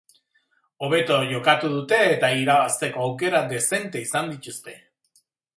Hobeto 0.87 1.19
jokatu 1.31 1.69
dute 1.75 1.99
eta 2.15 2.31
irabazteko 2.45 3.05
aukera 3.11 3.45
dezente 3.55 4.05
izan 4.09 4.35
dituzte. 4.37 4.79